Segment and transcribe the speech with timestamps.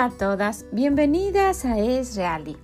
[0.00, 2.56] A todas, bienvenidas a Es Reali,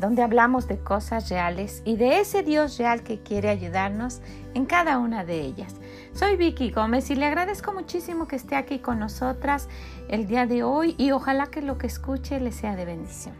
[0.00, 4.20] donde hablamos de cosas reales y de ese Dios real que quiere ayudarnos
[4.54, 5.76] en cada una de ellas.
[6.14, 9.68] Soy Vicky Gómez y le agradezco muchísimo que esté aquí con nosotras
[10.08, 13.36] el día de hoy y ojalá que lo que escuche le sea de bendición.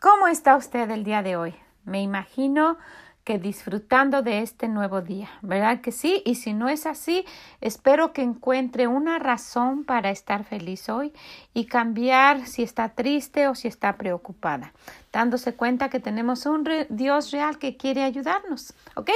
[0.00, 1.54] ¿Cómo está usted el día de hoy?
[1.84, 2.76] Me imagino
[3.26, 6.22] que disfrutando de este nuevo día, ¿verdad que sí?
[6.24, 7.24] Y si no es así,
[7.60, 11.12] espero que encuentre una razón para estar feliz hoy
[11.52, 14.72] y cambiar si está triste o si está preocupada,
[15.12, 19.10] dándose cuenta que tenemos un Dios real que quiere ayudarnos, ¿ok?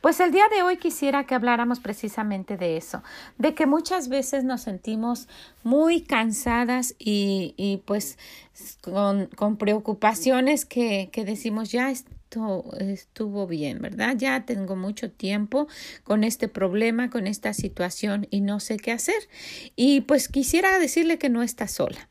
[0.00, 3.02] Pues el día de hoy quisiera que habláramos precisamente de eso,
[3.36, 5.26] de que muchas veces nos sentimos
[5.64, 8.16] muy cansadas y, y pues
[8.80, 11.90] con, con preocupaciones que, que decimos ya
[12.78, 14.14] estuvo bien, ¿verdad?
[14.16, 15.68] Ya tengo mucho tiempo
[16.04, 19.28] con este problema, con esta situación y no sé qué hacer.
[19.74, 22.08] Y pues quisiera decirle que no está sola.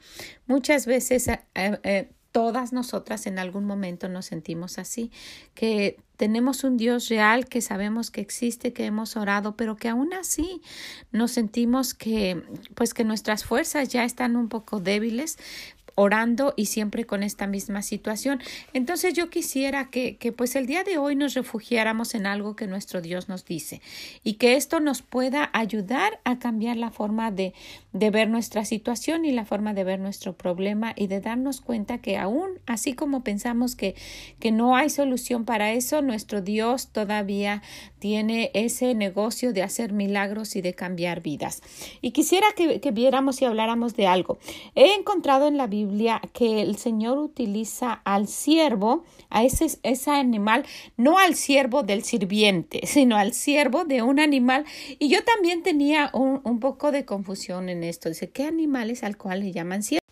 [0.47, 5.09] Muchas veces eh, eh, todas nosotras en algún momento nos sentimos así,
[5.53, 10.13] que tenemos un Dios real que sabemos que existe, que hemos orado, pero que aún
[10.13, 10.61] así
[11.13, 15.37] nos sentimos que pues que nuestras fuerzas ya están un poco débiles,
[15.95, 18.41] orando y siempre con esta misma situación.
[18.73, 22.67] Entonces yo quisiera que, que pues el día de hoy nos refugiáramos en algo que
[22.67, 23.81] nuestro Dios nos dice
[24.23, 27.53] y que esto nos pueda ayudar a cambiar la forma de,
[27.95, 31.99] de ver nuestra situación y la forma de ver nuestro problema y de darnos cuenta
[31.99, 33.95] que aún así como pensamos que,
[34.37, 37.63] que no hay solución para eso, nuestro Dios todavía
[37.99, 41.61] tiene ese negocio de hacer milagros y de cambiar vidas.
[42.01, 44.39] Y quisiera que, que viéramos y habláramos de algo.
[44.75, 50.65] He encontrado en la Biblia que el Señor utiliza al siervo, a ese, ese animal,
[50.97, 54.65] no al siervo del sirviente, sino al siervo de un animal.
[54.99, 58.09] Y yo también tenía un, un poco de confusión en esto.
[58.09, 60.05] Dice, ¿qué animales al cual le llaman siervo?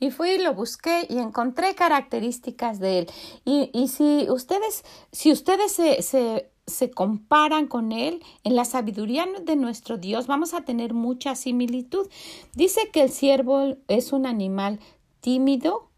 [0.00, 3.06] Y fui y lo busqué y encontré características de él.
[3.44, 9.26] Y, y si ustedes, si ustedes se, se se comparan con él en la sabiduría
[9.42, 12.08] de nuestro Dios, vamos a tener mucha similitud.
[12.54, 14.78] Dice que el siervo es un animal
[15.20, 15.88] tímido,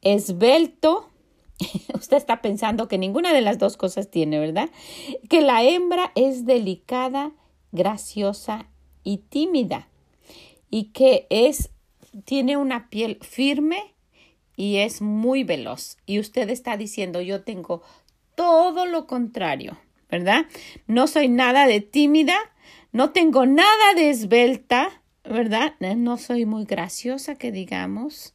[0.00, 1.08] esbelto.
[1.94, 4.70] Usted está pensando que ninguna de las dos cosas tiene, ¿verdad?
[5.28, 7.32] Que la hembra es delicada,
[7.72, 8.66] graciosa
[9.04, 9.89] y tímida.
[10.70, 11.70] Y que es,
[12.24, 13.94] tiene una piel firme
[14.56, 15.96] y es muy veloz.
[16.06, 17.82] Y usted está diciendo, yo tengo
[18.34, 19.78] todo lo contrario,
[20.10, 20.46] ¿verdad?
[20.86, 22.36] No soy nada de tímida,
[22.92, 25.74] no tengo nada de esbelta, ¿verdad?
[25.80, 28.34] No soy muy graciosa, que digamos.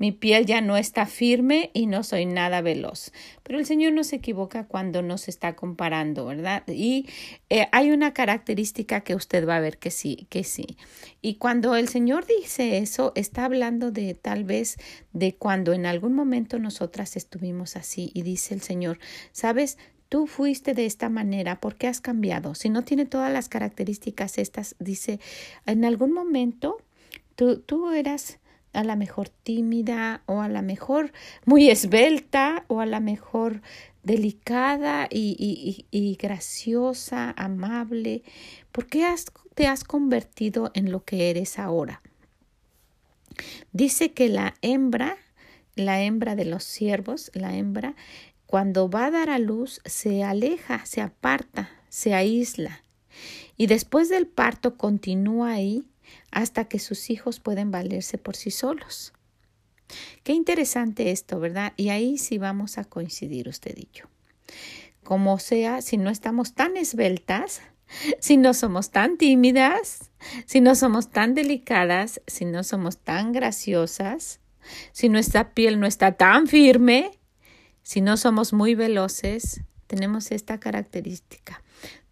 [0.00, 3.12] Mi piel ya no está firme y no soy nada veloz.
[3.42, 6.62] Pero el Señor no se equivoca cuando nos está comparando, ¿verdad?
[6.66, 7.06] Y
[7.50, 10.78] eh, hay una característica que usted va a ver que sí, que sí.
[11.20, 14.78] Y cuando el Señor dice eso, está hablando de tal vez
[15.12, 19.00] de cuando en algún momento nosotras estuvimos así y dice el Señor,
[19.32, 19.76] ¿sabes?
[20.08, 22.54] Tú fuiste de esta manera, ¿por qué has cambiado?
[22.54, 25.20] Si no tiene todas las características estas, dice,
[25.66, 26.78] en algún momento
[27.36, 28.38] tú, tú eras
[28.72, 31.12] a la mejor tímida o a la mejor
[31.44, 33.62] muy esbelta o a la mejor
[34.02, 38.22] delicada y, y, graciosa, amable.
[38.72, 39.06] ¿Por qué
[39.54, 42.00] te has convertido en lo que eres ahora?
[43.72, 45.16] Dice que la hembra,
[45.74, 47.94] la hembra de los siervos, la hembra,
[48.46, 52.82] cuando va a dar a luz, se aleja, se aparta, se aísla.
[53.56, 55.84] Y después del parto continúa ahí
[56.30, 59.12] hasta que sus hijos pueden valerse por sí solos.
[60.22, 61.72] Qué interesante esto, ¿verdad?
[61.76, 64.04] Y ahí sí vamos a coincidir usted y yo.
[65.02, 67.62] Como sea, si no estamos tan esbeltas,
[68.20, 70.10] si no somos tan tímidas,
[70.46, 74.40] si no somos tan delicadas, si no somos tan graciosas,
[74.92, 77.18] si nuestra piel no está tan firme,
[77.82, 81.62] si no somos muy veloces, tenemos esta característica.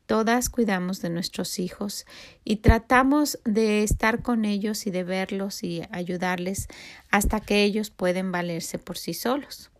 [0.09, 2.07] Todas cuidamos de nuestros hijos
[2.43, 6.67] y tratamos de estar con ellos y de verlos y ayudarles
[7.11, 9.71] hasta que ellos pueden valerse por sí solos.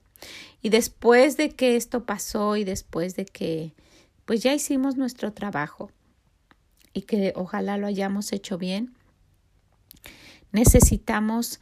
[0.61, 3.75] Y después de que esto pasó y después de que
[4.27, 5.91] pues ya hicimos nuestro trabajo
[6.93, 8.95] y que ojalá lo hayamos hecho bien,
[10.53, 11.59] necesitamos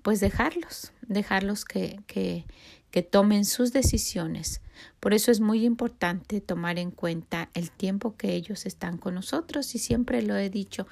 [0.00, 2.46] pues dejarlos, dejarlos que, que,
[2.90, 4.62] que tomen sus decisiones.
[5.00, 9.74] Por eso es muy importante tomar en cuenta el tiempo que ellos están con nosotros
[9.74, 10.86] y siempre lo he dicho.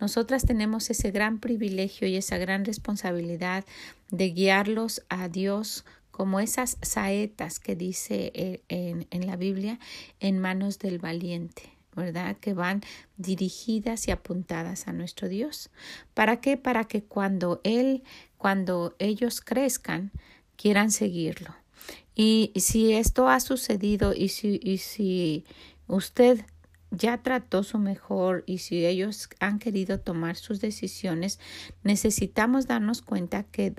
[0.00, 3.64] Nosotras tenemos ese gran privilegio y esa gran responsabilidad
[4.10, 9.78] de guiarlos a Dios como esas saetas que dice eh, en, en la Biblia
[10.18, 11.62] en manos del valiente.
[11.94, 12.36] ¿verdad?
[12.36, 12.82] Que van
[13.16, 15.70] dirigidas y apuntadas a nuestro Dios.
[16.14, 16.56] ¿Para qué?
[16.56, 18.04] Para que cuando Él,
[18.38, 20.12] cuando ellos crezcan,
[20.56, 21.54] quieran seguirlo.
[22.22, 25.46] Y si esto ha sucedido y si, y si
[25.86, 26.44] usted
[26.90, 31.40] ya trató su mejor y si ellos han querido tomar sus decisiones,
[31.82, 33.74] necesitamos darnos cuenta que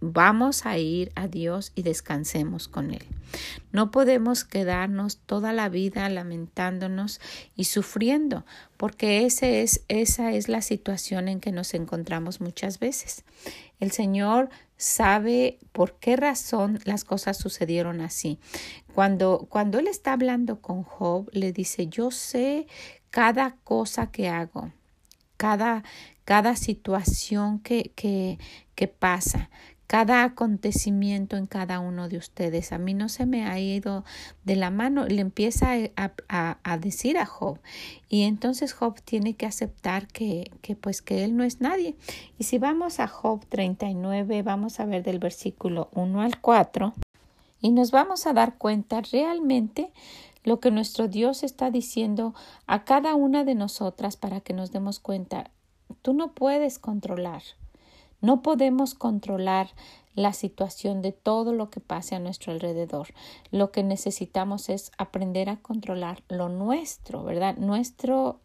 [0.00, 3.02] vamos a ir a Dios y descansemos con Él.
[3.72, 7.20] No podemos quedarnos toda la vida lamentándonos
[7.56, 8.46] y sufriendo,
[8.80, 13.24] porque esa es la situación en que nos encontramos muchas veces.
[13.78, 14.48] El Señor
[14.78, 18.38] sabe por qué razón las cosas sucedieron así.
[18.94, 22.66] Cuando, cuando él está hablando con Job, le dice, yo sé
[23.10, 24.72] cada cosa que hago,
[25.36, 25.84] cada,
[26.24, 28.38] cada situación que, que,
[28.74, 29.50] que pasa
[29.90, 32.70] cada acontecimiento en cada uno de ustedes.
[32.70, 34.04] A mí no se me ha ido
[34.44, 35.04] de la mano.
[35.06, 37.58] Le empieza a, decir a Job.
[38.08, 41.96] Y entonces Job tiene que aceptar que, que, pues que él no es nadie.
[42.38, 46.94] Y si vamos a Job 39, vamos a ver del versículo 1 al 4
[47.60, 49.90] y nos vamos a dar cuenta realmente
[50.44, 52.32] lo que nuestro Dios está diciendo
[52.68, 55.50] a cada una de nosotras para que nos demos cuenta.
[56.00, 57.42] Tú no puedes controlar
[58.20, 59.70] no podemos controlar
[60.14, 63.08] la situación de todo lo que pase a nuestro alrededor.
[63.50, 67.56] Lo que necesitamos es aprender a controlar lo nuestro, ¿verdad?
[67.56, 68.40] Nuestro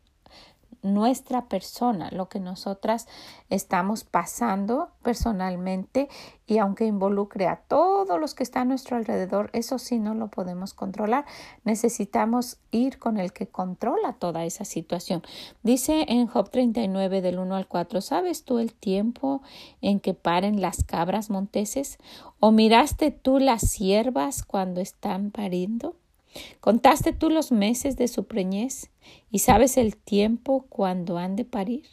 [0.85, 3.07] nuestra persona, lo que nosotras
[3.49, 6.09] estamos pasando personalmente
[6.47, 10.29] y aunque involucre a todos los que están a nuestro alrededor, eso sí no lo
[10.29, 11.25] podemos controlar.
[11.63, 15.23] Necesitamos ir con el que controla toda esa situación.
[15.63, 19.41] Dice en Job 39 del 1 al 4, ¿sabes tú el tiempo
[19.81, 21.97] en que paren las cabras monteses?
[22.39, 25.95] ¿O miraste tú las siervas cuando están pariendo?
[26.59, 28.89] ¿Contaste tú los meses de su preñez
[29.31, 31.85] y sabes el tiempo cuando han de parir?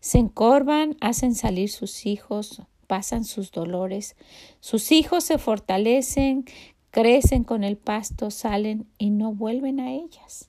[0.00, 4.16] Se encorvan, hacen salir sus hijos, pasan sus dolores,
[4.60, 6.44] sus hijos se fortalecen,
[6.90, 10.48] crecen con el pasto, salen y no vuelven a ellas.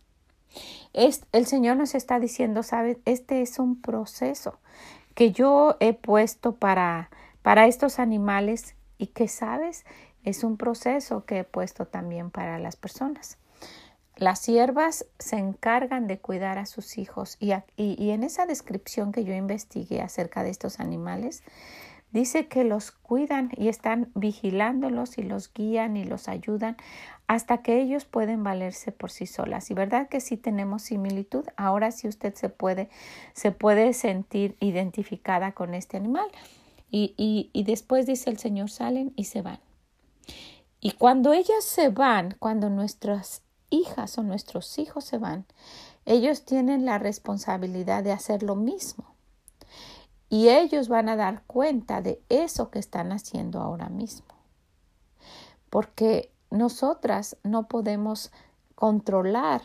[0.93, 2.97] el Señor nos está diciendo, ¿sabes?
[3.05, 4.57] Este es un proceso
[5.13, 7.09] que yo he puesto para,
[7.41, 9.85] para estos animales y que, ¿sabes?
[10.29, 13.39] Es un proceso que he puesto también para las personas.
[14.15, 19.33] Las siervas se encargan de cuidar a sus hijos y, en esa descripción que yo
[19.33, 21.41] investigué acerca de estos animales,
[22.11, 26.77] dice que los cuidan y están vigilándolos y los guían y los ayudan
[27.25, 29.71] hasta que ellos pueden valerse por sí solas.
[29.71, 31.45] Y verdad que sí tenemos similitud.
[31.57, 32.89] Ahora sí usted se puede,
[33.33, 36.27] se puede sentir identificada con este animal.
[36.91, 39.59] Y después dice el Señor, salen y se van.
[40.81, 45.45] Y cuando ellas se van, cuando nuestras hijas o nuestros hijos se van,
[46.05, 49.05] ellos tienen la responsabilidad de hacer lo mismo.
[50.29, 54.27] Y ellos van a dar cuenta de eso que están haciendo ahora mismo.
[55.69, 58.31] Porque nosotras no podemos
[58.75, 59.61] controlar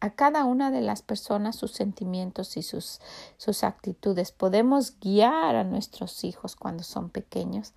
[0.00, 3.00] a cada una de las personas sus sentimientos y sus,
[3.36, 4.32] sus actitudes.
[4.32, 7.72] Podemos guiar a nuestros hijos cuando son pequeños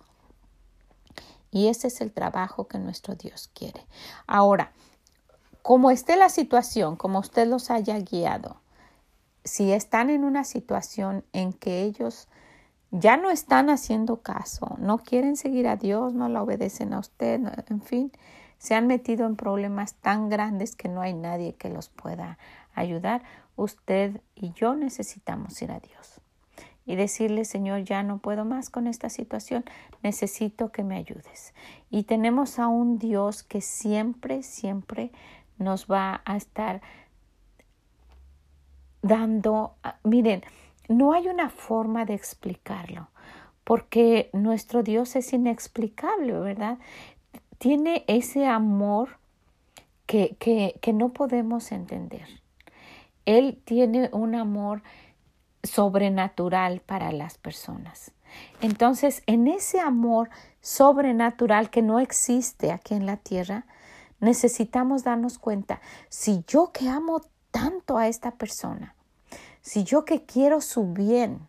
[1.50, 3.86] y ese es el trabajo que nuestro Dios quiere.
[4.26, 4.72] Ahora,
[5.62, 8.60] como esté la situación, como usted los haya guiado,
[9.44, 12.28] si están en una situación en que ellos
[12.90, 17.40] ya no están haciendo caso, no quieren seguir a Dios, no la obedecen a usted,
[17.68, 18.12] en fin,
[18.58, 22.38] se han metido en problemas tan grandes que no hay nadie que los pueda
[22.74, 23.22] ayudar,
[23.56, 26.20] usted y yo necesitamos ir a Dios
[26.86, 29.64] y decirle, Señor, ya no puedo más con esta situación,
[30.02, 31.52] necesito que me ayudes.
[31.90, 35.10] Y tenemos a un Dios que siempre, siempre
[35.58, 36.80] nos va a estar
[39.02, 40.42] dando, ah, miren,
[40.88, 43.08] no hay una forma de explicarlo,
[43.64, 46.78] porque nuestro Dios es inexplicable, ¿verdad?
[47.58, 49.18] Tiene ese amor
[50.06, 52.26] que, que, que no podemos entender.
[53.24, 54.82] Él tiene un amor
[55.66, 58.12] sobrenatural para las personas.
[58.60, 60.30] Entonces, en ese amor
[60.60, 63.66] sobrenatural que no existe aquí en la tierra,
[64.20, 67.20] necesitamos darnos cuenta, si yo que amo
[67.50, 68.94] tanto a esta persona,
[69.60, 71.46] si yo que quiero su bien,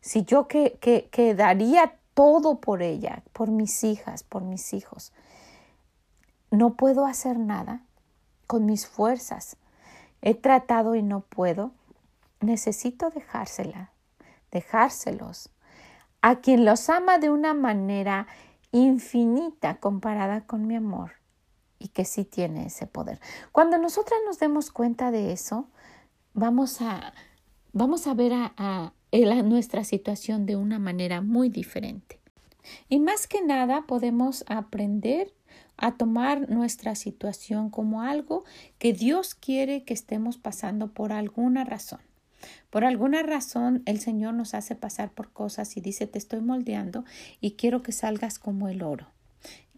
[0.00, 5.12] si yo que, que, que daría todo por ella, por mis hijas, por mis hijos,
[6.50, 7.82] no puedo hacer nada
[8.46, 9.56] con mis fuerzas.
[10.22, 11.70] He tratado y no puedo
[12.40, 13.92] necesito dejársela,
[14.50, 15.50] dejárselos
[16.22, 18.26] a quien los ama de una manera
[18.72, 21.12] infinita comparada con mi amor
[21.78, 23.20] y que sí tiene ese poder.
[23.52, 25.68] Cuando nosotras nos demos cuenta de eso,
[26.34, 27.14] vamos a,
[27.72, 28.92] vamos a ver a, a
[29.42, 32.20] nuestra situación de una manera muy diferente.
[32.88, 35.32] Y más que nada podemos aprender
[35.78, 38.44] a tomar nuestra situación como algo
[38.78, 42.00] que Dios quiere que estemos pasando por alguna razón.
[42.70, 47.04] Por alguna razón el Señor nos hace pasar por cosas y dice te estoy moldeando
[47.40, 49.08] y quiero que salgas como el oro.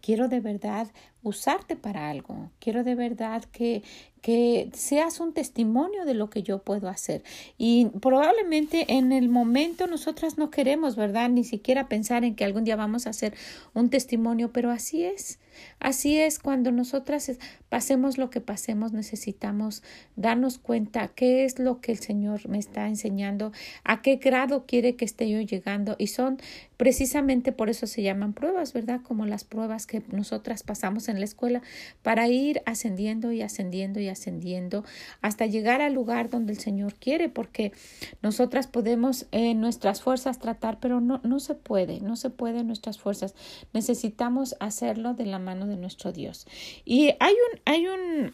[0.01, 0.87] Quiero de verdad
[1.23, 2.51] usarte para algo.
[2.59, 3.81] Quiero de verdad que,
[4.21, 7.23] que seas un testimonio de lo que yo puedo hacer.
[7.57, 11.29] Y probablemente en el momento nosotras no queremos, ¿verdad?
[11.29, 13.33] Ni siquiera pensar en que algún día vamos a hacer
[13.73, 15.39] un testimonio, pero así es.
[15.79, 17.31] Así es, cuando nosotras
[17.69, 19.83] pasemos lo que pasemos, necesitamos
[20.15, 23.51] darnos cuenta qué es lo que el Señor me está enseñando,
[23.83, 25.95] a qué grado quiere que esté yo llegando.
[25.97, 26.37] Y son
[26.77, 29.01] precisamente por eso se llaman pruebas, ¿verdad?
[29.01, 31.61] Como las pruebas que nosotras pasamos en la escuela
[32.01, 34.83] para ir ascendiendo y ascendiendo y ascendiendo
[35.21, 37.71] hasta llegar al lugar donde el Señor quiere, porque
[38.21, 42.67] nosotras podemos en nuestras fuerzas tratar, pero no, no se puede, no se puede en
[42.67, 43.35] nuestras fuerzas.
[43.73, 46.47] Necesitamos hacerlo de la mano de nuestro Dios.
[46.85, 48.33] Y hay un, hay un,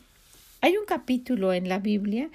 [0.62, 2.30] hay un capítulo en la Biblia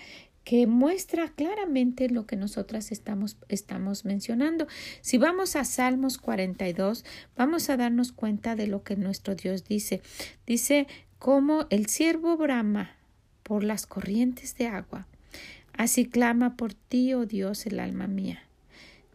[0.45, 4.67] que muestra claramente lo que nosotras estamos, estamos mencionando.
[5.01, 7.05] Si vamos a Salmos 42,
[7.37, 10.03] vamos a darnos cuenta de lo que nuestro Dios dice.
[10.47, 10.87] Dice,
[11.19, 12.97] como el siervo brama
[13.43, 15.07] por las corrientes de agua,
[15.73, 18.43] así clama por ti, oh Dios, el alma mía.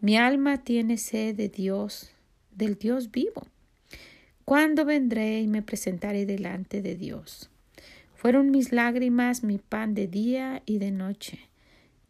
[0.01, 2.11] Mi alma tiene sed de Dios,
[2.55, 3.45] del Dios vivo.
[4.45, 7.51] ¿Cuándo vendré y me presentaré delante de Dios?
[8.19, 11.39] Fueron mis lágrimas mi pan de día y de noche,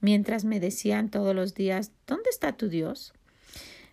[0.01, 3.13] mientras me decían todos los días ¿Dónde está tu Dios?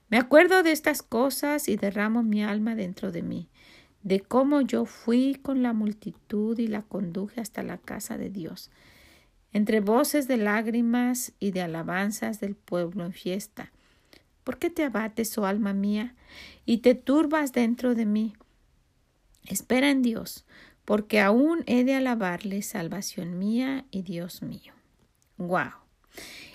[0.09, 3.51] Me acuerdo de estas cosas y derramo mi alma dentro de mí,
[4.03, 8.71] de cómo yo fui con la multitud y la conduje hasta la casa de Dios,
[9.53, 13.73] entre voces de lágrimas y de alabanzas del pueblo en fiesta.
[14.43, 16.15] ¿Por qué te abates, oh alma mía,
[16.65, 18.33] y te turbas dentro de mí?
[19.45, 20.47] Espera en Dios,
[20.87, 24.73] porque aún he de alabarle, salvación mía y Dios mío.
[25.37, 25.73] Wow.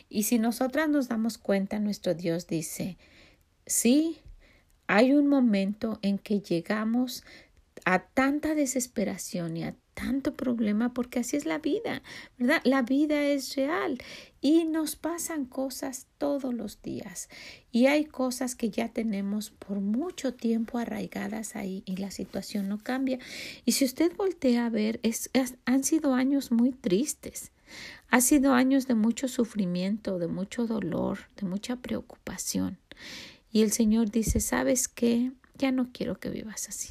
[0.10, 2.98] Y si nosotras nos damos cuenta, nuestro Dios dice,
[3.66, 4.20] sí,
[4.88, 7.24] hay un momento en que llegamos
[7.86, 12.02] a tanta desesperación y a tanto problema porque así es la vida,
[12.38, 12.62] ¿verdad?
[12.64, 13.98] La vida es real
[14.42, 17.30] y nos pasan cosas todos los días
[17.72, 22.78] y hay cosas que ya tenemos por mucho tiempo arraigadas ahí y la situación no
[22.78, 23.20] cambia.
[23.66, 25.30] Y si usted voltea a ver, es,
[25.66, 27.52] han sido años muy tristes.
[28.10, 32.78] Ha sido años de mucho sufrimiento, de mucho dolor, de mucha preocupación.
[33.52, 35.32] Y el Señor dice, ¿sabes qué?
[35.58, 36.90] Ya no quiero que vivas así.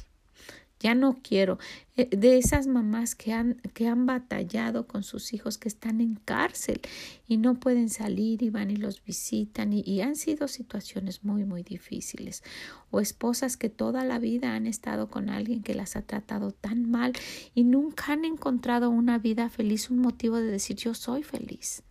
[0.81, 1.59] Ya no quiero.
[1.95, 6.15] Eh, de esas mamás que han, que han batallado con sus hijos que están en
[6.15, 6.81] cárcel
[7.27, 11.61] y no pueden salir y van y los visitan y, han sido situaciones muy, muy
[11.61, 12.43] difíciles.
[12.89, 16.89] O esposas que toda la vida han estado con alguien que las ha tratado tan
[16.89, 17.13] mal
[17.53, 21.83] y nunca han encontrado una vida feliz, un motivo de decir yo soy feliz.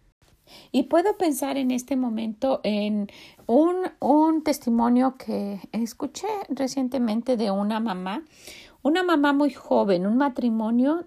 [0.72, 3.08] Y puedo pensar en este momento en
[3.46, 8.24] un, un testimonio que escuché recientemente de una mamá
[8.82, 11.04] una mamá muy joven, un matrimonio,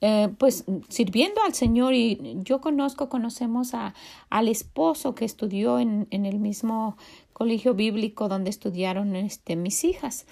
[0.00, 3.94] eh, pues sirviendo al Señor y yo conozco, conocemos a,
[4.30, 6.96] al esposo que estudió en, en el mismo
[7.32, 10.26] colegio bíblico donde estudiaron este, mis hijas.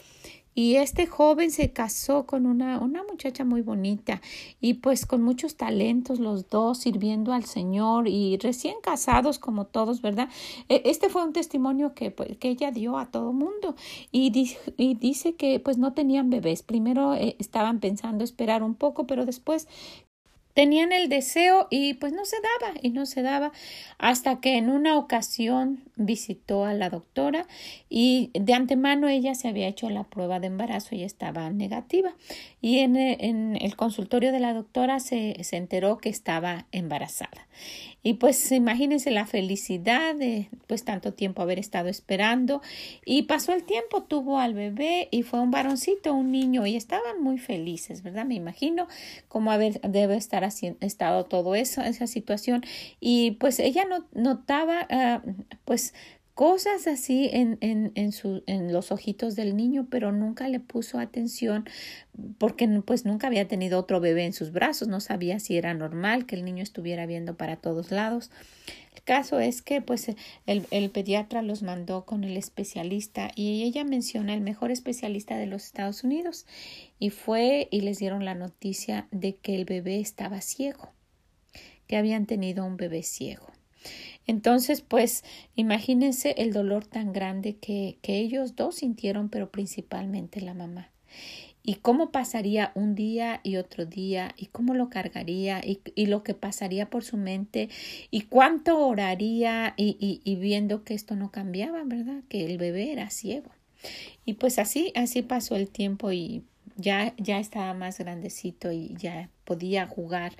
[0.54, 4.20] Y este joven se casó con una, una muchacha muy bonita
[4.60, 10.00] y pues con muchos talentos los dos sirviendo al Señor y recién casados como todos,
[10.00, 10.28] ¿verdad?
[10.68, 13.74] E, este fue un testimonio que, pues, que ella dio a todo mundo
[14.10, 16.62] y, dice que pues no tenían bebés.
[16.62, 19.68] Primero eh, estaban pensando esperar un poco, pero después
[20.54, 23.52] tenían el deseo y pues no se daba y no se daba
[23.98, 27.46] hasta que en una ocasión visitó a la doctora
[27.88, 32.14] y de antemano ella se había hecho la prueba de embarazo y estaba negativa.
[32.60, 37.46] Y en, en el consultorio de la doctora se, se enteró que estaba embarazada
[38.06, 42.60] y pues imagínense la felicidad de pues tanto tiempo haber estado esperando.
[43.06, 47.22] Y pasó el tiempo, tuvo al bebé y fue un varoncito, un niño, y estaban
[47.22, 48.26] muy felices, ¿verdad?
[48.26, 48.88] Me imagino
[49.28, 52.62] cómo haber, debe estar así, estado todo eso, esa situación.
[53.00, 55.30] Y pues ella no, notaba uh,
[55.64, 55.94] pues
[56.34, 60.98] cosas así en, en, en, su, en los ojitos del niño, pero nunca le puso
[60.98, 61.64] atención
[62.38, 66.26] porque pues nunca había tenido otro bebé en sus brazos, no sabía si era normal
[66.26, 68.30] que el niño estuviera viendo para todos lados.
[68.94, 70.08] El caso es que pues
[70.46, 75.46] el, el pediatra los mandó con el especialista y ella menciona el mejor especialista de
[75.46, 76.46] los Estados Unidos
[76.98, 80.92] y fue y les dieron la noticia de que el bebé estaba ciego
[81.86, 83.53] que habían tenido un bebé ciego.
[84.26, 90.54] Entonces, pues, imagínense el dolor tan grande que, que ellos dos sintieron, pero principalmente la
[90.54, 90.90] mamá.
[91.62, 96.22] Y cómo pasaría un día y otro día y cómo lo cargaría y, y lo
[96.22, 97.70] que pasaría por su mente
[98.10, 102.22] y cuánto oraría y, y, y, viendo que esto no cambiaba, ¿verdad?
[102.28, 103.50] Que el bebé era ciego.
[104.26, 106.44] Y pues así, así pasó el tiempo y
[106.76, 110.32] ya, ya estaba más grandecito y ya podía jugar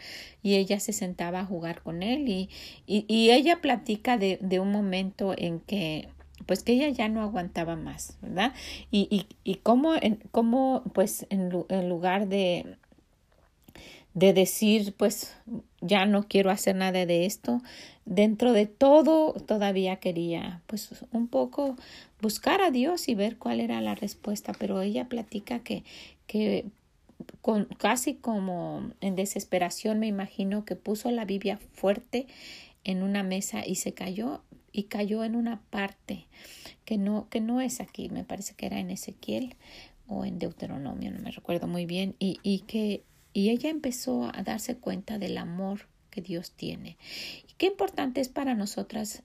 [0.43, 2.49] y ella se sentaba a jugar con él y,
[2.87, 6.09] y, y ella platica de, de un momento en que
[6.47, 8.53] pues que ella ya no aguantaba más, ¿verdad?
[8.91, 12.76] Y, y, y cómo, en, cómo pues en, en lugar de,
[14.14, 15.37] de decir, pues
[15.81, 17.62] ya no quiero hacer nada de esto,
[18.05, 21.76] dentro de todo todavía quería, pues un poco
[22.21, 25.83] buscar a Dios y ver cuál era la respuesta, pero ella platica que,
[26.26, 26.66] que
[27.40, 32.26] con, casi como en desesperación me imagino que puso la Biblia fuerte
[32.85, 36.26] en una mesa y se cayó y cayó en una parte
[36.85, 39.54] que no, que no es aquí, me parece que era en Ezequiel
[40.07, 43.04] o en Deuteronomio, no me recuerdo muy bien, y, y que
[43.35, 46.97] y ella empezó a darse cuenta del amor que Dios tiene.
[47.49, 49.25] Y qué importante es para nosotras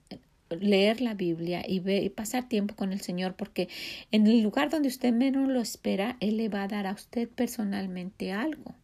[0.50, 3.68] leer la Biblia y, ver, y pasar tiempo con el Señor, porque
[4.10, 7.28] en el lugar donde usted menos lo espera, Él le va a dar a usted
[7.28, 8.74] personalmente algo.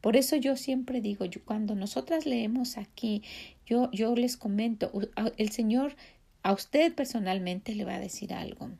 [0.00, 3.22] Por eso yo siempre digo, yo, cuando nosotras leemos aquí,
[3.66, 4.92] yo, yo les comento,
[5.36, 5.96] el Señor
[6.42, 8.70] a usted personalmente le va a decir algo.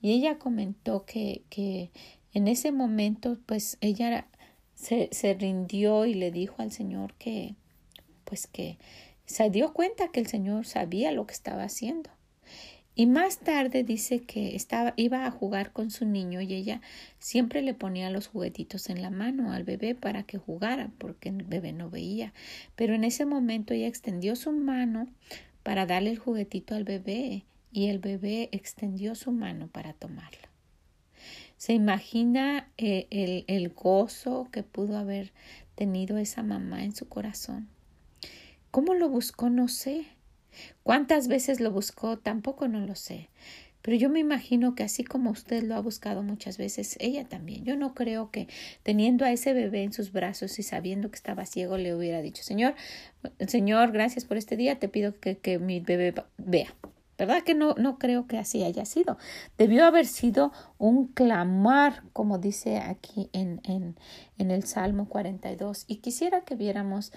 [0.00, 1.90] Y ella comentó que, que
[2.32, 4.26] en ese momento, pues ella
[4.74, 7.54] se, se rindió y le dijo al Señor que,
[8.24, 8.78] pues que
[9.28, 12.10] se dio cuenta que el Señor sabía lo que estaba haciendo.
[12.94, 16.80] Y más tarde dice que estaba, iba a jugar con su niño y ella
[17.20, 21.44] siempre le ponía los juguetitos en la mano al bebé para que jugara, porque el
[21.44, 22.32] bebé no veía.
[22.74, 25.06] Pero en ese momento ella extendió su mano
[25.62, 30.48] para darle el juguetito al bebé y el bebé extendió su mano para tomarlo.
[31.58, 35.32] Se imagina eh, el, el gozo que pudo haber
[35.76, 37.68] tenido esa mamá en su corazón.
[38.70, 39.50] ¿Cómo lo buscó?
[39.50, 40.06] No sé
[40.82, 42.18] ¿Cuántas veces lo buscó?
[42.18, 43.28] Tampoco no lo sé.
[43.82, 47.64] Pero yo me imagino que así como usted lo ha buscado muchas veces, ella también.
[47.64, 48.48] Yo no creo que
[48.82, 52.42] teniendo a ese bebé en sus brazos y sabiendo que estaba ciego le hubiera dicho,
[52.42, 52.74] Señor,
[53.46, 56.74] Señor, gracias por este día, te pido que, que mi bebé vea.
[57.18, 59.18] ¿Verdad que no, no creo que así haya sido?
[59.56, 63.96] Debió haber sido un clamar, como dice aquí en, en,
[64.38, 65.84] en el Salmo 42.
[65.88, 67.12] Y quisiera que viéramos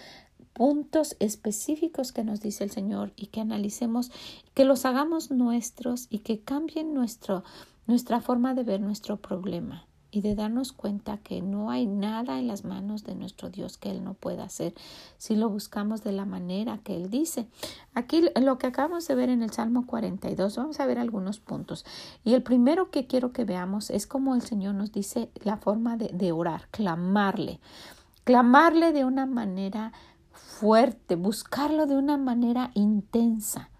[0.54, 4.12] puntos específicos que nos dice el Señor y que analicemos,
[4.54, 7.44] que los hagamos nuestros y que cambien nuestro,
[7.88, 12.48] nuestra forma de ver nuestro problema y de darnos cuenta que no hay nada en
[12.48, 14.74] las manos de nuestro Dios que Él no pueda hacer
[15.18, 17.48] si lo buscamos de la manera que Él dice.
[17.94, 21.86] Aquí lo que acabamos de ver en el Salmo 42, vamos a ver algunos puntos.
[22.26, 25.96] Y el primero que quiero que veamos es como el Señor nos dice la forma
[25.96, 27.62] de, de orar, clamarle,
[28.26, 29.94] clamarle de una manera
[30.62, 33.72] fuerte, buscarlo de una manera intensa,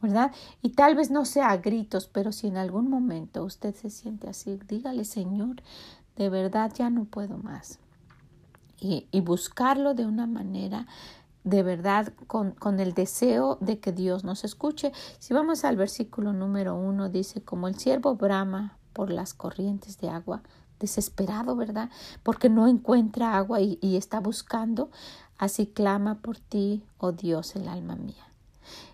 [0.00, 0.32] ¿verdad?
[0.62, 4.26] Y tal vez no sea a gritos, pero si en algún momento usted se siente
[4.26, 5.56] así, dígale, Señor,
[6.16, 7.80] de verdad ya no puedo más.
[8.80, 10.86] Y, buscarlo de una manera
[11.44, 14.92] de verdad con, el deseo de que Dios nos escuche.
[15.18, 20.08] Si vamos al versículo número uno, dice, como el siervo brama por las corrientes de
[20.08, 20.42] agua,
[20.80, 21.90] desesperado, ¿verdad?
[22.22, 24.90] Porque no encuentra agua y está buscando.
[25.38, 28.32] Así clama por ti, oh Dios, el alma mía.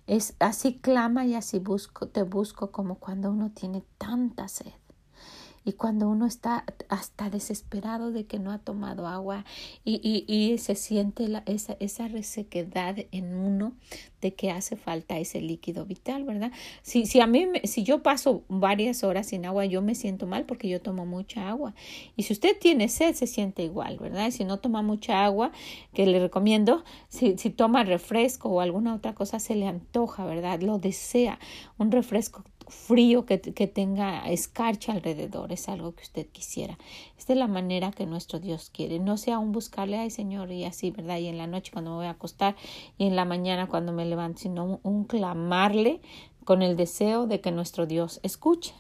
[0.06, 4.72] Es así clama y así busco, te busco como cuando uno tiene tanta sed
[5.64, 9.44] y cuando uno está hasta desesperado de que no ha tomado agua
[9.84, 13.72] y, y, y se siente la, esa, esa resequedad en uno
[14.22, 16.52] de que hace falta ese líquido vital, ¿verdad?
[16.82, 20.46] Si, si a mí, si yo paso varias horas sin agua, yo me siento mal
[20.46, 21.74] porque yo tomo mucha agua.
[22.16, 24.30] Y si usted tiene sed, se siente igual, ¿verdad?
[24.30, 25.50] Si no toma mucha agua,
[25.92, 30.60] que le recomiendo, si, si toma refresco o alguna otra cosa, se le antoja, ¿verdad?
[30.60, 31.40] Lo desea.
[31.78, 36.78] Un refresco frío que, que, tenga escarcha alrededor, es algo que usted quisiera.
[37.18, 38.98] Es de la manera que nuestro Dios quiere.
[38.98, 41.18] No sea un buscarle, ay Señor, y así, ¿verdad?
[41.18, 42.56] Y en la noche cuando me voy a acostar
[42.98, 46.00] y en la mañana cuando me levanto, sino un clamarle
[46.44, 48.74] con el deseo de que nuestro Dios escuche.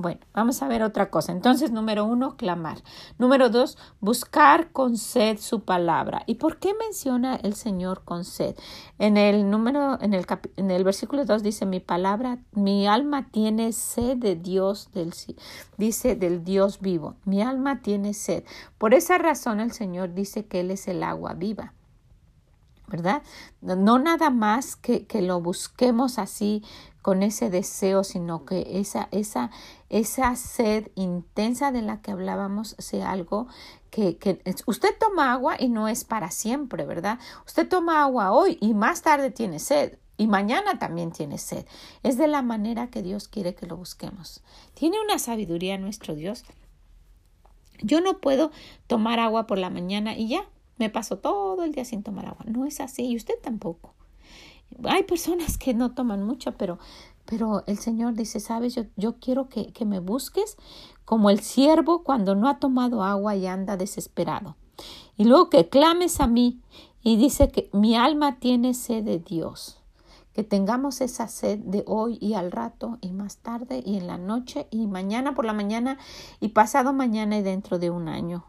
[0.00, 1.32] Bueno, vamos a ver otra cosa.
[1.32, 2.78] Entonces, número uno, clamar.
[3.18, 6.22] Número dos, buscar con sed su palabra.
[6.26, 8.56] ¿Y por qué menciona el Señor con sed?
[8.98, 13.72] En el número, en el, en el versículo dos dice, mi palabra, mi alma tiene
[13.72, 15.12] sed de Dios, del,
[15.76, 17.16] dice del Dios vivo.
[17.26, 18.44] Mi alma tiene sed.
[18.78, 21.74] Por esa razón el Señor dice que Él es el agua viva.
[22.90, 23.22] ¿verdad?
[23.60, 26.62] No nada más que, que lo busquemos así
[27.02, 29.50] con ese deseo, sino que esa, esa,
[29.88, 33.46] esa sed intensa de la que hablábamos sea algo
[33.90, 37.18] que, que, usted toma agua y no es para siempre, ¿verdad?
[37.46, 41.64] Usted toma agua hoy y más tarde tiene sed y mañana también tiene sed.
[42.02, 44.42] Es de la manera que Dios quiere que lo busquemos.
[44.74, 46.44] Tiene una sabiduría nuestro Dios.
[47.82, 48.50] Yo no puedo
[48.86, 50.44] tomar agua por la mañana y ya,
[50.76, 52.44] me paso todo el día sin tomar agua.
[52.44, 53.94] No es así y usted tampoco.
[54.84, 56.78] Hay personas que no toman mucho, pero,
[57.24, 60.56] pero el Señor dice, sabes, yo, yo quiero que, que me busques
[61.04, 64.56] como el siervo cuando no ha tomado agua y anda desesperado.
[65.16, 66.60] Y luego que clames a mí
[67.02, 69.80] y dice que mi alma tiene sed de Dios
[70.32, 74.18] que tengamos esa sed de hoy y al rato y más tarde y en la
[74.18, 75.98] noche y mañana por la mañana
[76.40, 78.44] y pasado mañana y dentro de un año.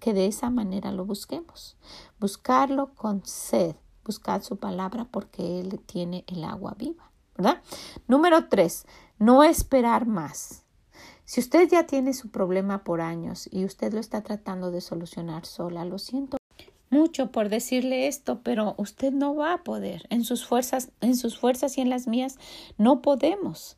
[0.00, 1.76] Que de esa manera lo busquemos.
[2.18, 3.76] Buscarlo con sed,
[4.08, 7.62] buscar su palabra porque Él tiene el agua viva, ¿verdad?
[8.08, 8.86] Número tres,
[9.18, 10.64] no esperar más.
[11.24, 15.44] Si usted ya tiene su problema por años y usted lo está tratando de solucionar
[15.44, 16.38] sola, lo siento
[16.90, 20.06] mucho por decirle esto, pero usted no va a poder.
[20.10, 22.38] En sus fuerzas, en sus fuerzas y en las mías
[22.78, 23.77] no podemos.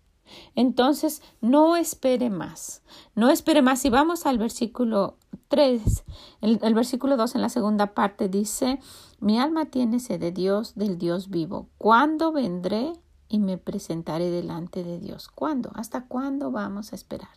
[0.54, 2.82] Entonces, no espere más.
[3.14, 3.80] No espere más.
[3.80, 5.16] Si vamos al versículo
[5.48, 6.04] 3,
[6.40, 8.78] el, el versículo 2 en la segunda parte dice,
[9.20, 11.68] mi alma tiene sed de Dios, del Dios vivo.
[11.78, 12.92] ¿Cuándo vendré
[13.28, 15.28] y me presentaré delante de Dios?
[15.28, 15.70] ¿Cuándo?
[15.74, 17.28] ¿Hasta cuándo vamos a esperar?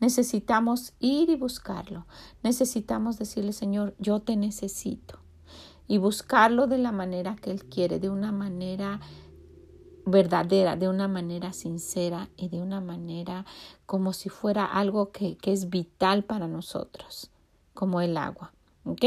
[0.00, 2.06] Necesitamos ir y buscarlo.
[2.42, 5.18] Necesitamos decirle, Señor, yo te necesito.
[5.88, 9.00] Y buscarlo de la manera que Él quiere, de una manera
[10.06, 13.44] verdadera, de una manera sincera y de una manera
[13.84, 17.30] como si fuera algo que, que es vital para nosotros,
[17.74, 18.52] como el agua.
[18.84, 19.04] ¿Ok?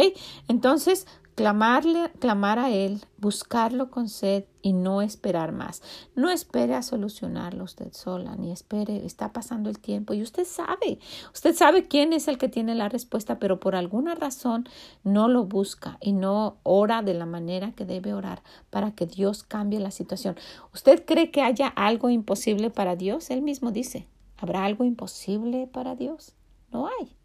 [0.50, 1.08] Entonces,
[1.40, 5.82] clamarle, clamar a Él, buscarlo con sed y no esperar más.
[6.14, 11.00] No espere a solucionarlo usted sola, ni espere, está pasando el tiempo y usted sabe,
[11.34, 14.68] usted sabe quién es el que tiene la respuesta, pero por alguna razón
[15.06, 19.44] no lo busca y no ora de la manera que debe orar para que Dios
[19.44, 20.36] cambie la situación.
[20.74, 23.30] ¿Usted cree que haya algo imposible para Dios?
[23.30, 26.34] Él mismo dice, ¿habrá algo imposible para Dios?
[26.70, 27.19] No hay.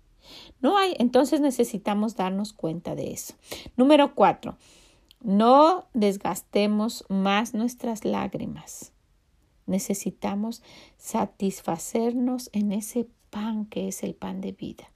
[0.61, 3.35] No hay, entonces necesitamos darnos cuenta de eso.
[3.77, 4.57] Número cuatro,
[5.21, 8.93] no desgastemos más nuestras lágrimas.
[9.67, 10.63] Necesitamos
[10.99, 14.91] satisfacernos en ese pan que es el pan de vida.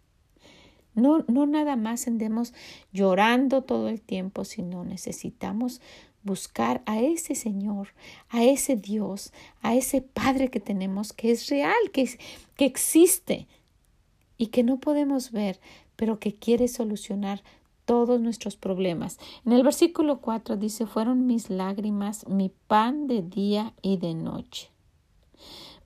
[0.95, 2.53] No, no nada más andemos
[2.93, 5.81] llorando todo el tiempo, sino necesitamos
[6.23, 7.95] buscar a ese Señor,
[8.29, 12.19] a ese Dios, a ese Padre que tenemos, que es real, que,
[12.57, 13.47] que existe,
[14.39, 15.61] y que no podemos ver,
[15.97, 17.43] pero que quiere solucionar
[17.85, 19.19] todos nuestros problemas.
[19.45, 24.71] En el versículo 4 dice, fueron mis lágrimas, mi pan de día y de noche.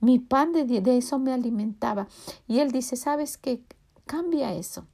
[0.01, 2.09] Mi pan de día, de eso me alimentaba.
[2.49, 3.63] Y él dice, ¿sabes qué?
[4.05, 4.85] Cambia eso.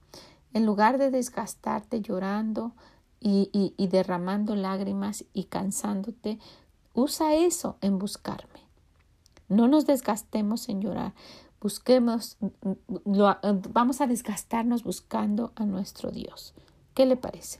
[0.53, 2.73] En lugar de desgastarte llorando
[3.19, 6.37] y, y, y derramando lágrimas y cansándote,
[6.93, 8.59] usa eso en buscarme.
[9.47, 11.13] No nos desgastemos en llorar
[11.61, 12.37] busquemos,
[13.05, 13.37] lo,
[13.71, 16.53] vamos a desgastarnos buscando a nuestro Dios.
[16.93, 17.59] ¿Qué le parece?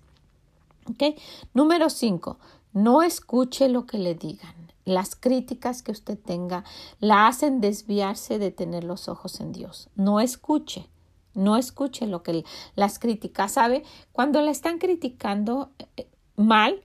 [0.90, 1.16] ¿Okay?
[1.54, 2.40] Número cinco,
[2.74, 4.56] no escuche lo que le digan.
[4.86, 6.64] Las críticas que usted tenga
[7.00, 9.90] la hacen desviarse de tener los ojos en Dios.
[9.96, 10.90] No escuche,
[11.36, 12.44] no escuche lo que
[12.76, 13.84] las críticas, ¿sabe?
[14.12, 16.84] Cuando le están criticando eh, mal,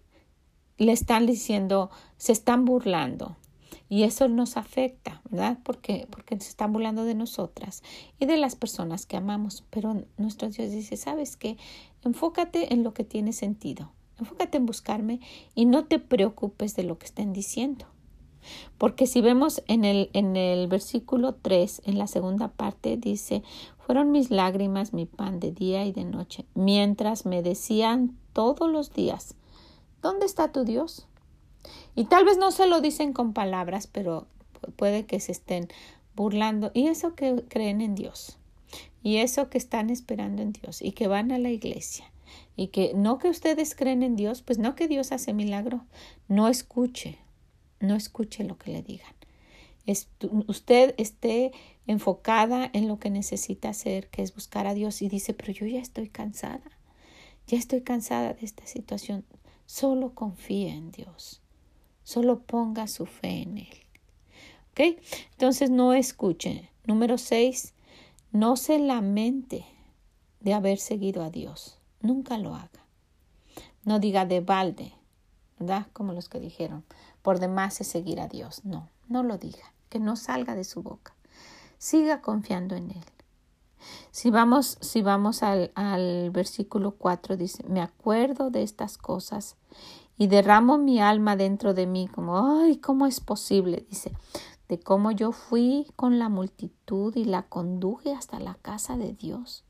[0.76, 3.36] le están diciendo, se están burlando,
[3.88, 5.58] y eso nos afecta, ¿verdad?
[5.62, 7.82] Porque, porque se están burlando de nosotras
[8.18, 9.64] y de las personas que amamos.
[9.70, 11.56] Pero nuestro Dios dice, ¿sabes qué?
[12.02, 13.92] Enfócate en lo que tiene sentido.
[14.18, 15.20] Enfócate en buscarme
[15.54, 17.86] y no te preocupes de lo que estén diciendo.
[18.78, 23.42] Porque si vemos en el, en el versículo 3, en la segunda parte, dice,
[23.78, 28.92] fueron mis lágrimas mi pan de día y de noche, mientras me decían todos los
[28.92, 29.34] días,
[30.02, 31.06] ¿dónde está tu Dios?
[31.94, 34.26] Y tal vez no se lo dicen con palabras, pero
[34.76, 35.68] puede que se estén
[36.14, 36.70] burlando.
[36.74, 38.38] Y eso que creen en Dios.
[39.02, 40.82] Y eso que están esperando en Dios.
[40.82, 42.10] Y que van a la iglesia.
[42.56, 45.84] Y que no que ustedes creen en Dios, pues no que Dios hace milagro.
[46.28, 47.18] No escuche.
[47.80, 49.14] No escuche lo que le digan.
[50.46, 51.52] usted esté
[51.86, 55.02] enfocada en lo que necesita hacer, que es buscar a Dios.
[55.02, 56.70] Y dice, pero yo ya estoy cansada.
[57.46, 59.24] Ya estoy cansada de esta situación.
[59.66, 61.43] Solo confía en Dios.
[62.04, 63.76] Solo ponga su fe en Él.
[64.70, 65.00] ¿Ok?
[65.32, 66.70] Entonces no escuche.
[66.86, 67.74] Número seis,
[68.30, 69.64] no se lamente
[70.40, 71.78] de haber seguido a Dios.
[72.00, 72.84] Nunca lo haga.
[73.84, 74.92] No diga de balde,
[75.58, 75.86] ¿verdad?
[75.92, 76.84] Como los que dijeron,
[77.22, 78.64] por demás es seguir a Dios.
[78.64, 81.14] No, no lo diga, que no salga de su boca.
[81.78, 83.04] Siga confiando en Él.
[84.10, 89.56] Si vamos, si vamos al, al versículo 4, dice, me acuerdo de estas cosas
[90.16, 93.84] y derramo mi alma dentro de mí como, ay, ¿cómo es posible?
[93.88, 94.12] Dice,
[94.68, 99.64] de cómo yo fui con la multitud y la conduje hasta la casa de Dios.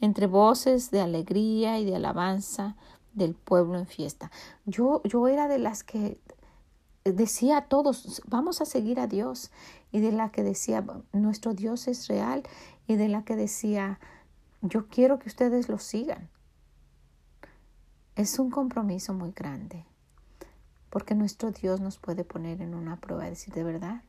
[0.00, 2.76] Entre voces de alegría y de alabanza
[3.12, 4.30] del pueblo en fiesta.
[4.64, 6.20] Yo, yo era de las que
[7.04, 9.50] decía a todos, vamos a seguir a Dios,
[9.92, 12.42] y de la que decía, nuestro Dios es real,
[12.86, 14.00] y de la que decía,
[14.60, 16.28] yo quiero que ustedes lo sigan.
[18.16, 19.84] Es un compromiso muy grande,
[20.88, 24.00] porque nuestro Dios nos puede poner en una prueba y decir, ¿de verdad?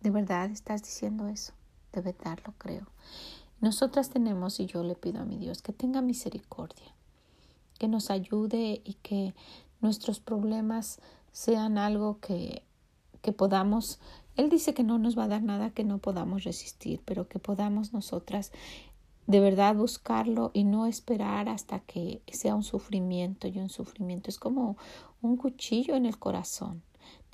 [0.00, 1.52] ¿De verdad estás diciendo eso?
[1.92, 2.88] De verdad lo creo.
[3.60, 6.92] Nosotras tenemos, y yo le pido a mi Dios, que tenga misericordia,
[7.78, 9.36] que nos ayude y que
[9.80, 10.98] nuestros problemas
[11.30, 12.64] sean algo que,
[13.22, 14.00] que podamos
[14.38, 17.40] él dice que no nos va a dar nada que no podamos resistir, pero que
[17.40, 18.52] podamos nosotras
[19.28, 24.38] de verdad buscarlo y no esperar hasta que sea un sufrimiento y un sufrimiento es
[24.38, 24.78] como
[25.20, 26.82] un cuchillo en el corazón.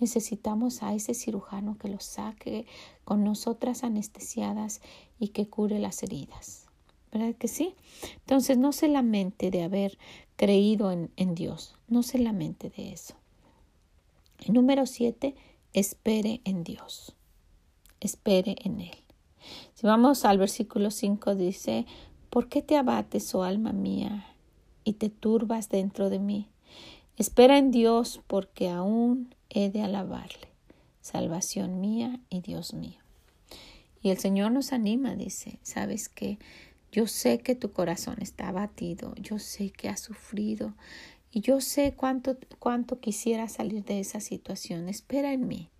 [0.00, 2.66] Necesitamos a ese cirujano que lo saque
[3.04, 4.80] con nosotras anestesiadas
[5.20, 6.66] y que cure las heridas.
[7.12, 7.76] ¿Verdad que sí?
[8.16, 9.96] Entonces no se lamente de haber
[10.34, 13.14] creído en, en Dios, no se lamente de eso.
[14.48, 15.36] número siete,
[15.72, 17.14] espere en Dios,
[18.00, 19.03] espere en Él.
[19.74, 21.84] Si vamos al versículo 5 dice,
[22.30, 24.24] ¿por qué te abates, oh alma mía,
[24.84, 26.48] y te turbas dentro de mí?
[27.16, 30.48] Espera en Dios, porque aún he de alabarle,
[31.00, 33.00] salvación mía y Dios mío.
[34.00, 36.38] Y el Señor nos anima, dice, ¿sabes qué?
[36.92, 40.74] Yo sé que tu corazón está abatido, yo sé que has sufrido
[41.32, 44.88] y yo sé cuánto, cuánto quisiera salir de esa situación.
[44.88, 45.70] Espera en mí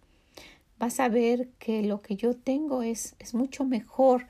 [0.79, 4.27] vas a ver que lo que yo tengo es, es mucho mejor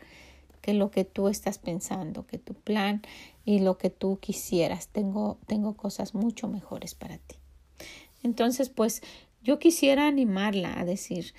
[0.61, 3.03] que lo que tú estás pensando, que tu plan
[3.45, 4.89] y lo que tú quisieras.
[4.89, 7.37] Tengo, tengo cosas mucho mejores para ti.
[8.23, 9.03] Entonces, pues
[9.43, 11.35] yo quisiera animarla a decir,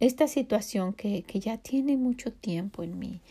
[0.00, 3.22] esta situación que, que ya tiene mucho tiempo en mí,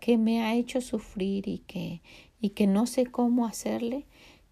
[0.00, 2.00] que me ha hecho sufrir y que,
[2.40, 4.06] y que no sé cómo hacerle,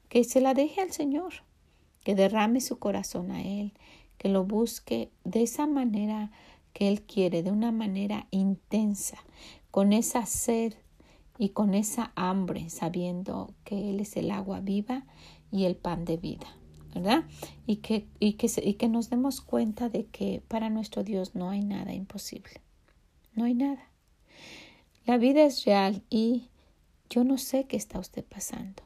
[0.08, 1.32] que se la deje al Señor,
[2.04, 3.72] que derrame su corazón a Él,
[4.24, 6.30] que lo busque de esa manera
[6.72, 9.18] que Él quiere, de una manera intensa,
[9.70, 10.72] con esa sed
[11.37, 15.04] y con esa hambre, sabiendo que Él es el agua viva
[15.52, 16.46] y el pan de vida,
[16.94, 17.24] ¿verdad?
[17.66, 21.50] Y que, y que, y que nos demos cuenta de que para nuestro Dios no
[21.50, 22.62] hay nada imposible,
[23.34, 23.90] no hay nada.
[25.04, 26.48] La vida es real y
[27.10, 28.84] yo no sé qué está usted pasando,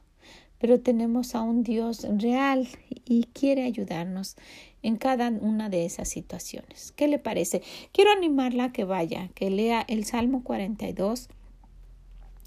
[0.59, 2.69] pero tenemos a un Dios real
[3.05, 4.37] y quiere ayudarnos
[4.83, 6.93] en cada una de esas situaciones.
[6.93, 7.63] ¿Qué le parece?
[7.93, 11.29] Quiero animarla a que vaya, que lea el Salmo 42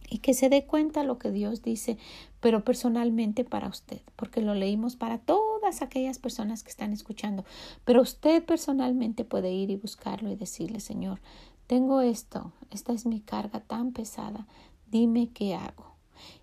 [0.10, 1.98] y que se dé cuenta lo que Dios dice,
[2.42, 7.46] pero personalmente para usted, porque lo leímos para todas aquellas personas que están escuchando,
[7.86, 11.22] pero usted personalmente puede ir y buscarlo y decirle, Señor,
[11.68, 14.48] tengo esto, esta es mi carga tan pesada,
[14.88, 15.91] dime qué hago.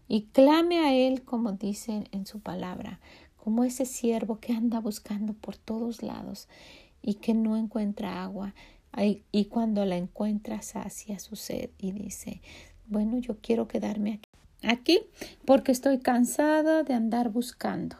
[0.08, 2.98] Y clame a Él como dice en su palabra,
[3.36, 6.48] como ese siervo que anda buscando por todos lados
[7.02, 8.54] y que no encuentra agua
[9.30, 12.40] y cuando la encuentra sacia su sed y dice,
[12.86, 14.28] bueno, yo quiero quedarme aquí,
[14.62, 15.00] aquí
[15.44, 17.96] porque estoy cansada de andar buscando.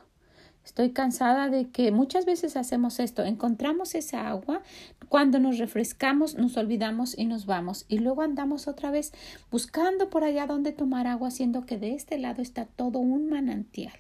[0.69, 4.61] Estoy cansada de que muchas veces hacemos esto, encontramos esa agua,
[5.09, 9.13] cuando nos refrescamos nos olvidamos y nos vamos y luego andamos otra vez
[9.51, 13.95] buscando por allá donde tomar agua, siendo que de este lado está todo un manantial.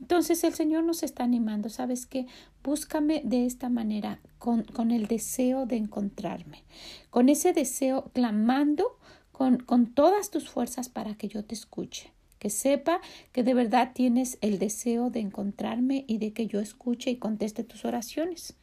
[0.00, 2.26] Entonces el Señor nos está animando, ¿sabes qué?
[2.64, 6.64] Búscame de esta manera, con, con el deseo de encontrarme,
[7.10, 8.96] con ese deseo clamando
[9.32, 12.10] con, con todas tus fuerzas para que yo te escuche
[12.42, 13.00] que sepa
[13.30, 17.62] que de verdad tienes el deseo de encontrarme y de que yo escuche y conteste
[17.62, 18.56] tus oraciones,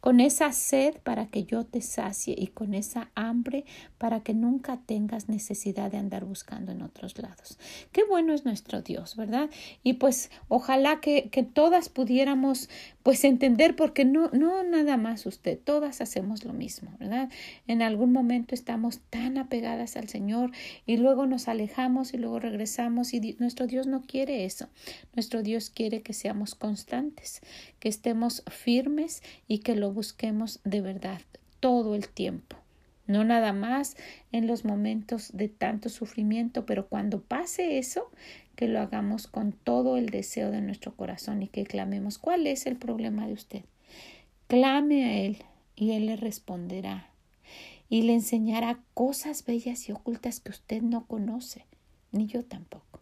[0.00, 3.66] con esa sed para que yo te sacie y con esa hambre
[3.98, 7.58] para que nunca tengas necesidad de andar buscando en otros lados.
[7.92, 9.50] Qué bueno es nuestro Dios, ¿verdad?
[9.82, 12.70] Y pues ojalá que, que todas pudiéramos
[13.06, 17.30] pues entender porque no, no nada más usted, todas hacemos lo mismo, ¿verdad?
[17.68, 20.50] En algún momento estamos tan apegadas al Señor
[20.86, 24.68] y luego nos alejamos y luego regresamos y nuestro Dios no quiere eso.
[25.14, 27.42] Nuestro Dios quiere que seamos constantes,
[27.78, 31.20] que estemos firmes y que lo busquemos de verdad
[31.60, 32.56] todo el tiempo.
[33.06, 33.96] No nada más
[34.32, 38.10] en los momentos de tanto sufrimiento, pero cuando pase eso,
[38.56, 42.66] que lo hagamos con todo el deseo de nuestro corazón y que clamemos cuál es
[42.66, 43.64] el problema de usted.
[44.48, 45.38] Clame a Él
[45.76, 47.10] y Él le responderá
[47.88, 51.66] y le enseñará cosas bellas y ocultas que usted no conoce,
[52.10, 52.95] ni yo tampoco.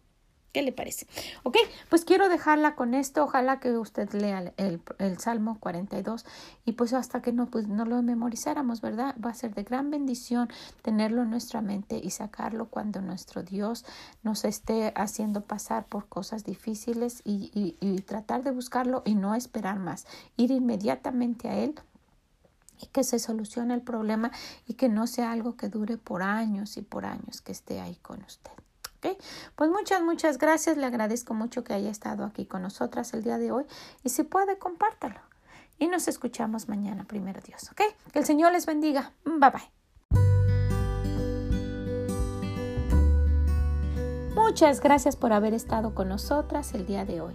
[0.55, 1.05] ¿Qué le parece?
[1.43, 1.57] Ok,
[1.89, 3.25] pues quiero dejarla con esto.
[3.25, 6.25] Ojalá que usted lea el, Salmo 42
[6.63, 9.17] y pues hasta que no, pues no lo memorizáramos, ¿verdad?
[9.21, 10.47] Va a ser de gran bendición
[10.81, 13.83] tenerlo en nuestra mente y sacarlo cuando nuestro Dios
[14.23, 19.77] nos esté haciendo pasar por cosas difíciles y, y tratar de buscarlo y no esperar
[19.77, 20.07] más.
[20.37, 21.75] Ir inmediatamente a Él
[22.81, 24.31] y que se solucione el problema
[24.67, 27.95] y que no sea algo que dure por años y por años que esté ahí
[27.95, 28.51] con usted.
[29.55, 30.77] Pues muchas, muchas gracias.
[30.77, 33.65] Le agradezco mucho que haya estado aquí con nosotras el día de hoy
[34.03, 35.19] y si puede, compártalo.
[35.77, 37.81] Y nos escuchamos mañana, primero Dios, ¿ok?
[38.11, 39.11] Que el Señor les bendiga.
[39.25, 39.75] Bye bye.
[44.35, 47.33] Muchas gracias por haber estado con nosotras el día de hoy.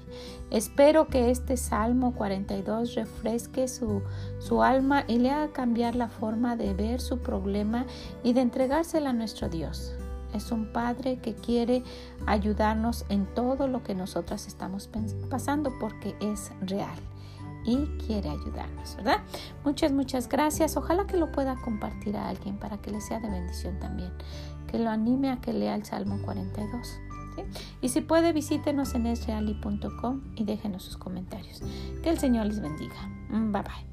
[0.50, 4.02] Espero que este Salmo 42 refresque su,
[4.38, 7.84] su alma y le haga cambiar la forma de ver su problema
[8.22, 9.94] y de entregársela a nuestro Dios.
[10.34, 11.82] Es un Padre que quiere
[12.26, 14.88] ayudarnos en todo lo que nosotras estamos
[15.28, 16.98] pasando porque es real
[17.64, 19.20] y quiere ayudarnos, ¿verdad?
[19.64, 20.76] Muchas, muchas gracias.
[20.76, 24.12] Ojalá que lo pueda compartir a alguien para que le sea de bendición también.
[24.66, 27.00] Que lo anime a que lea el Salmo 42.
[27.80, 31.62] Y si puede, visítenos en esreali.com y déjenos sus comentarios.
[32.02, 33.08] Que el Señor les bendiga.
[33.30, 33.89] Bye bye.